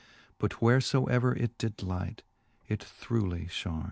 [0.39, 2.23] But wherefoever it did light,
[2.67, 3.79] it throughly {hard.